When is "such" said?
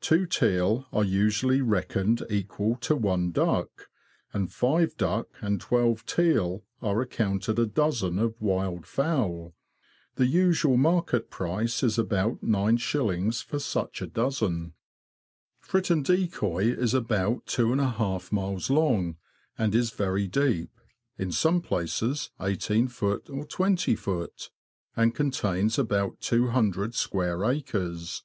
13.58-14.00